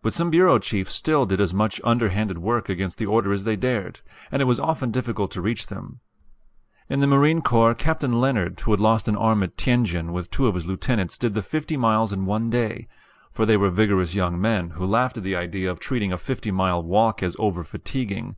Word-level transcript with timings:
But 0.00 0.14
some 0.14 0.30
bureau 0.30 0.58
chiefs 0.58 0.94
still 0.94 1.26
did 1.26 1.38
as 1.38 1.52
much 1.52 1.78
underhanded 1.84 2.38
work 2.38 2.70
against 2.70 2.96
the 2.96 3.04
order 3.04 3.30
as 3.30 3.44
they 3.44 3.56
dared, 3.56 4.00
and 4.32 4.40
it 4.40 4.46
was 4.46 4.58
often 4.58 4.90
difficult 4.90 5.30
to 5.32 5.42
reach 5.42 5.66
them. 5.66 6.00
In 6.88 7.00
the 7.00 7.06
Marine 7.06 7.42
Corps 7.42 7.74
Captain 7.74 8.22
Leonard, 8.22 8.60
who 8.60 8.70
had 8.70 8.80
lost 8.80 9.06
an 9.06 9.16
arm 9.16 9.42
at 9.42 9.58
Tientsin, 9.58 10.14
with 10.14 10.30
two 10.30 10.46
of 10.46 10.54
his 10.54 10.64
lieutenants 10.64 11.18
did 11.18 11.34
the 11.34 11.42
fifty 11.42 11.76
miles 11.76 12.10
in 12.10 12.24
one 12.24 12.48
day; 12.48 12.88
for 13.32 13.44
they 13.44 13.58
were 13.58 13.68
vigorous 13.68 14.14
young 14.14 14.40
men, 14.40 14.70
who 14.70 14.86
laughed 14.86 15.18
at 15.18 15.24
the 15.24 15.36
idea 15.36 15.70
of 15.70 15.78
treating 15.78 16.10
a 16.10 16.16
fifty 16.16 16.50
mile 16.50 16.82
walk 16.82 17.22
as 17.22 17.36
over 17.38 17.62
fatiguing. 17.62 18.36